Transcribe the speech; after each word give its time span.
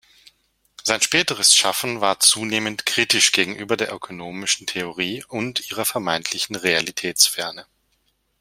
Sein 0.83 0.99
späteres 0.99 1.55
Schaffen 1.55 2.01
war 2.01 2.19
zunehmend 2.19 2.87
kritisch 2.87 3.33
gegenüber 3.33 3.77
der 3.77 3.93
ökonomischen 3.93 4.65
Theorie 4.65 5.23
und 5.27 5.69
ihrer 5.69 5.85
vermeintlichen 5.85 6.55
Realitätsferne. 6.55 7.67